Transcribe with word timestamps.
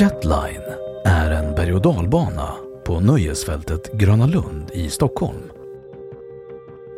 Jetline 0.00 0.62
är 1.04 1.30
en 1.30 1.54
berg 1.54 1.74
och 1.74 1.82
dalbana 1.82 2.54
på 2.86 3.00
nöjesfältet 3.00 3.92
Gröna 3.92 4.26
Lund 4.26 4.70
i 4.72 4.90
Stockholm. 4.90 5.50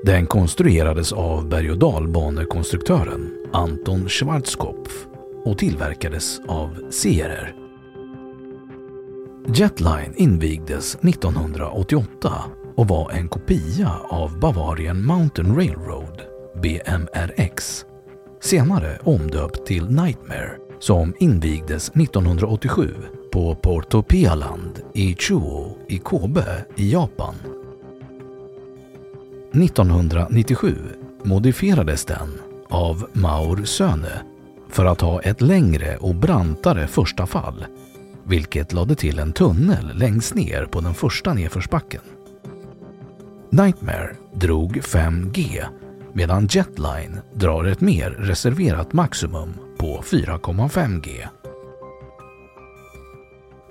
Den 0.04 0.26
konstruerades 0.26 1.12
av 1.12 1.48
berg 1.48 1.70
och 1.70 1.78
dalbanekonstruktören 1.78 3.48
Anton 3.52 4.08
Schwarzkopf 4.08 5.06
och 5.44 5.58
tillverkades 5.58 6.40
av 6.48 6.90
Sierer. 6.90 7.54
Jetline 9.54 10.14
invigdes 10.16 10.94
1988 10.94 12.32
och 12.76 12.88
var 12.88 13.10
en 13.10 13.28
kopia 13.28 13.92
av 14.08 14.38
Bavarian 14.40 15.04
Mountain 15.06 15.56
Railroad, 15.56 16.22
BMRX, 16.62 17.84
senare 18.40 18.98
omdöpt 19.04 19.66
till 19.66 19.90
Nightmare, 19.90 20.61
som 20.82 21.14
invigdes 21.18 21.88
1987 21.88 22.94
på 23.32 23.54
Porto 23.54 24.02
Pialand 24.02 24.80
i 24.94 25.14
Chuo 25.14 25.78
i 25.88 25.98
Kobe 25.98 26.64
i 26.76 26.92
Japan. 26.92 27.34
1997 29.52 30.76
modifierades 31.22 32.04
den 32.04 32.40
av 32.68 33.06
Maur 33.12 33.64
Söne 33.64 34.22
för 34.68 34.84
att 34.84 35.00
ha 35.00 35.20
ett 35.20 35.40
längre 35.40 35.96
och 35.96 36.14
brantare 36.14 36.86
första 36.86 37.26
fall, 37.26 37.64
vilket 38.24 38.72
lade 38.72 38.94
till 38.94 39.18
en 39.18 39.32
tunnel 39.32 39.90
längst 39.94 40.34
ner 40.34 40.64
på 40.64 40.80
den 40.80 40.94
första 40.94 41.34
nedförsbacken. 41.34 42.02
Nightmare 43.50 44.16
drog 44.34 44.76
5G 44.76 45.64
medan 46.12 46.46
Jetline 46.50 47.20
drar 47.34 47.64
ett 47.64 47.80
mer 47.80 48.10
reserverat 48.10 48.92
maximum 48.92 49.54
på 49.82 50.02
4,5G. 50.02 51.28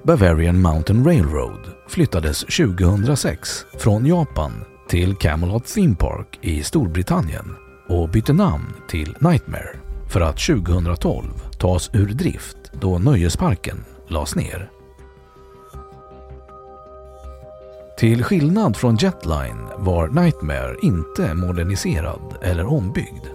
Bavarian 0.03 0.61
Mountain 0.61 1.05
Railroad 1.05 1.59
flyttades 1.88 2.39
2006 2.39 3.66
från 3.79 4.05
Japan 4.05 4.51
till 4.89 5.16
Camelot 5.16 5.66
Theme 5.66 5.95
Park 5.95 6.39
i 6.41 6.63
Storbritannien 6.63 7.55
och 7.88 8.09
bytte 8.09 8.33
namn 8.33 8.73
till 8.89 9.17
Nightmare 9.19 9.69
för 10.09 10.22
att 10.22 10.38
2012 10.38 11.25
tas 11.59 11.89
ur 11.94 12.07
drift 12.07 12.57
då 12.73 12.99
nöjesparken 12.99 13.85
lades 14.07 14.35
ner. 14.35 14.69
Till 17.97 18.23
skillnad 18.23 18.78
från 18.78 18.95
Jetline 18.95 19.67
var 19.78 20.07
Nightmare 20.07 20.75
inte 20.81 21.33
moderniserad 21.33 22.38
eller 22.41 22.66
ombyggd. 22.66 23.25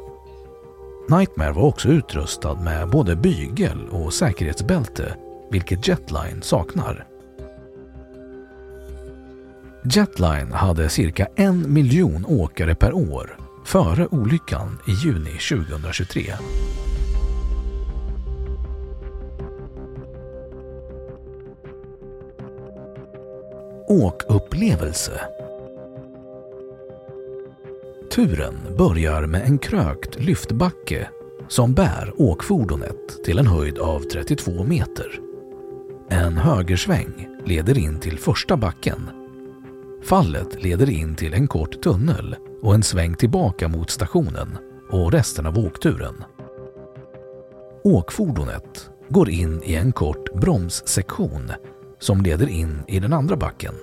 Nightmare 1.09 1.53
var 1.53 1.63
också 1.63 1.89
utrustad 1.89 2.55
med 2.55 2.89
både 2.89 3.17
bygel 3.17 3.89
och 3.91 4.15
säkerhetsbälte, 4.15 5.17
vilket 5.51 5.89
Jetline 5.89 6.43
saknar. 6.43 7.07
Jetline 9.85 10.53
hade 10.53 10.89
cirka 10.89 11.29
en 11.37 11.73
miljon 11.73 12.25
åkare 12.29 12.75
per 12.75 12.93
år 12.95 13.39
före 13.65 14.07
olyckan 14.07 14.79
i 14.87 14.91
juni 14.91 15.31
2023. 15.31 16.33
Åkupplevelse 23.89 25.21
Turen 28.17 28.55
börjar 28.79 29.27
med 29.27 29.43
en 29.43 29.59
krökt 29.59 30.21
lyftbacke 30.21 31.09
som 31.49 31.75
bär 31.75 32.13
åkfordonet 32.17 33.25
till 33.25 33.39
en 33.39 33.47
höjd 33.47 33.79
av 33.79 34.01
32 34.01 34.65
meter. 34.65 35.21
En 36.11 36.37
högersväng 36.37 37.29
leder 37.45 37.79
in 37.79 38.01
till 38.01 38.19
första 38.19 38.57
backen. 38.57 39.11
Fallet 40.03 40.63
leder 40.63 40.91
in 40.91 41.15
till 41.15 41.35
en 41.35 41.49
kort 41.49 41.83
tunnel 41.83 42.37
och 42.63 42.75
en 42.75 42.83
sväng 42.83 43.15
tillbaka 43.15 43.69
mot 43.69 43.91
stationen 43.91 44.59
och 44.91 45.13
resten 45.13 45.47
av 45.47 45.59
åkturen. 45.59 46.25
Åkfordonet 47.85 48.91
går 49.09 49.31
in 49.31 49.63
i 49.63 49.75
en 49.75 49.93
kort 49.93 50.35
bromssektion 50.35 51.53
som 51.99 52.23
leder 52.23 52.49
in 52.49 52.83
i 52.89 53.01
den 53.01 53.13
andra 53.13 53.37
backen. 53.37 53.75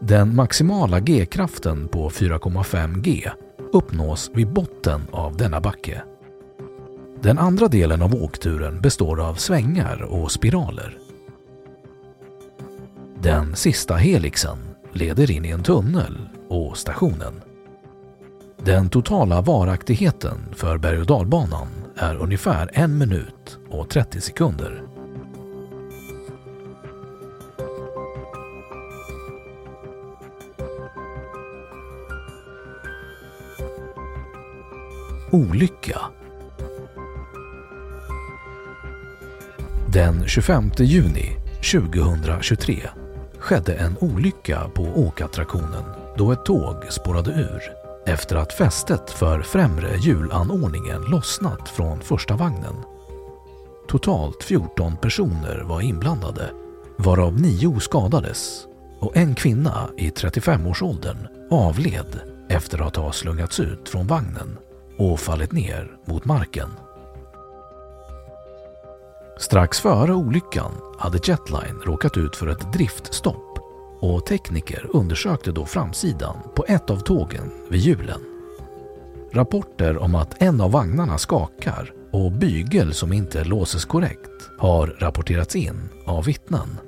Den 0.00 0.36
maximala 0.36 1.00
G-kraften 1.00 1.88
på 1.88 2.10
4,5 2.10 3.00
G 3.00 3.30
uppnås 3.72 4.30
vid 4.34 4.52
botten 4.52 5.00
av 5.10 5.36
denna 5.36 5.60
backe. 5.60 6.02
Den 7.22 7.38
andra 7.38 7.68
delen 7.68 8.02
av 8.02 8.14
åkturen 8.14 8.80
består 8.80 9.20
av 9.20 9.34
svängar 9.34 10.02
och 10.02 10.32
spiraler. 10.32 10.98
Den 13.22 13.56
sista 13.56 13.94
helixen 13.94 14.58
leder 14.92 15.30
in 15.30 15.44
i 15.44 15.50
en 15.50 15.62
tunnel 15.62 16.28
och 16.48 16.76
stationen. 16.76 17.42
Den 18.64 18.88
totala 18.88 19.40
varaktigheten 19.40 20.38
för 20.52 20.78
berg 20.78 21.00
och 21.00 21.06
dalbanan 21.06 21.68
är 21.96 22.16
ungefär 22.16 22.70
1 22.72 22.90
minut 22.90 23.58
och 23.70 23.88
30 23.88 24.20
sekunder. 24.20 24.82
Olycka 35.36 36.00
Den 39.92 40.28
25 40.28 40.70
juni 40.78 41.36
2023 41.72 42.88
skedde 43.38 43.74
en 43.74 43.96
olycka 44.00 44.70
på 44.74 44.82
åkattraktionen 44.82 45.84
då 46.16 46.32
ett 46.32 46.44
tåg 46.44 46.76
spårade 46.88 47.30
ur 47.30 47.62
efter 48.06 48.36
att 48.36 48.52
fästet 48.52 49.10
för 49.10 49.42
främre 49.42 49.96
hjulanordningen 49.96 51.02
lossnat 51.02 51.68
från 51.68 52.00
första 52.00 52.36
vagnen. 52.36 52.76
Totalt 53.88 54.42
14 54.42 54.96
personer 54.96 55.62
var 55.64 55.80
inblandade, 55.80 56.50
varav 56.96 57.40
nio 57.40 57.80
skadades 57.80 58.66
och 59.00 59.16
en 59.16 59.34
kvinna 59.34 59.88
i 59.96 60.10
35-årsåldern 60.10 61.28
avled 61.50 62.20
efter 62.48 62.86
att 62.86 62.96
ha 62.96 63.12
slungats 63.12 63.60
ut 63.60 63.88
från 63.88 64.06
vagnen 64.06 64.58
och 64.98 65.20
fallit 65.20 65.52
ner 65.52 65.96
mot 66.04 66.24
marken. 66.24 66.70
Strax 69.38 69.80
före 69.80 70.14
olyckan 70.14 70.72
hade 70.98 71.18
Jetline 71.24 71.80
råkat 71.84 72.16
ut 72.16 72.36
för 72.36 72.46
ett 72.46 72.72
driftstopp 72.72 73.58
och 74.00 74.26
tekniker 74.26 74.86
undersökte 74.92 75.52
då 75.52 75.64
framsidan 75.64 76.36
på 76.54 76.64
ett 76.68 76.90
av 76.90 76.96
tågen 76.96 77.50
vid 77.70 77.80
hjulen. 77.80 78.20
Rapporter 79.32 79.98
om 79.98 80.14
att 80.14 80.42
en 80.42 80.60
av 80.60 80.70
vagnarna 80.70 81.18
skakar 81.18 81.92
och 82.12 82.32
bygel 82.32 82.94
som 82.94 83.12
inte 83.12 83.44
låses 83.44 83.84
korrekt 83.84 84.50
har 84.58 84.86
rapporterats 84.86 85.56
in 85.56 85.88
av 86.06 86.24
vittnen. 86.24 86.78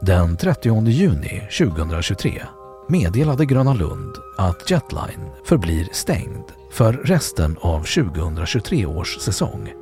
Den 0.00 0.36
30 0.36 0.86
juni 0.88 1.48
2023 1.58 2.42
meddelade 2.88 3.46
Gröna 3.46 3.74
Lund 3.74 4.14
att 4.36 4.70
Jetline 4.70 5.30
förblir 5.44 5.88
stängd 5.92 6.44
för 6.70 6.92
resten 6.92 7.56
av 7.60 7.78
2023 7.78 8.86
års 8.86 9.18
säsong. 9.20 9.72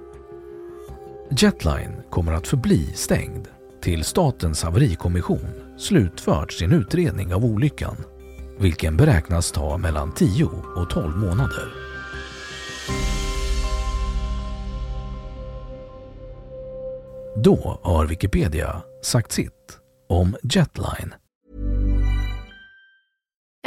Jetline 1.31 2.03
kommer 2.11 2.33
att 2.33 2.49
förbli 2.49 2.93
stängd 2.95 3.49
till 3.83 4.05
Statens 4.05 4.63
haverikommission 4.63 5.77
slutfört 5.79 6.53
sin 6.53 6.73
utredning 6.73 7.35
av 7.35 7.45
olyckan, 7.45 7.97
vilken 8.59 8.97
beräknas 8.97 9.53
ta 9.53 9.79
mellan 9.79 10.13
10 10.13 10.45
och 10.77 10.91
12 10.91 11.17
månader. 11.17 11.73
Då 17.37 17.81
har 17.83 18.07
Wikipedia 18.07 18.83
sagt 19.03 19.33
sitt 19.33 19.79
om 20.09 20.37
Jetline. 20.43 21.15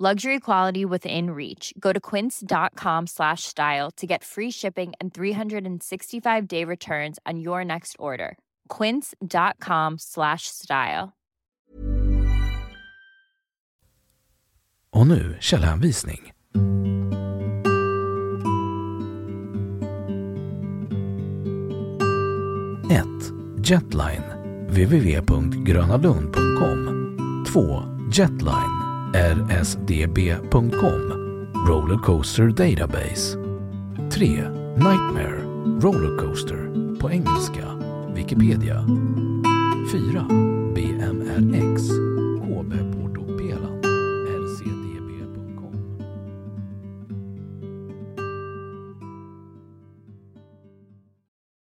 Luxury 0.00 0.38
quality 0.38 0.84
within 0.84 1.30
reach. 1.30 1.74
Go 1.80 1.92
to 1.92 1.98
quince.com 1.98 3.08
slash 3.08 3.42
style 3.42 3.90
to 3.96 4.06
get 4.06 4.22
free 4.22 4.50
shipping 4.50 4.92
and 5.00 5.12
365 5.12 6.46
day 6.46 6.62
returns 6.62 7.18
on 7.26 7.40
your 7.40 7.64
next 7.64 7.96
order. 7.98 8.38
Quince.com 8.68 9.98
slash 9.98 10.46
style. 10.46 11.16
Och 14.92 15.06
nu 15.06 15.36
källhänvisning. 15.40 16.32
1. 22.88 23.62
Jetline 23.62 24.22
www.grönalund.com 24.68 27.44
2. 27.44 27.82
Jetline 28.10 28.77
rsdb.com 29.14 31.00
Rollercoaster 31.68 32.50
Database. 32.50 33.36
3. 34.10 34.28
Nightmare 34.76 35.42
Rollercoaster. 35.80 36.68
På 37.00 37.10
engelska. 37.10 37.64
Wikipedia. 38.14 38.84
4. 39.92 40.26
BMRX 40.74 42.07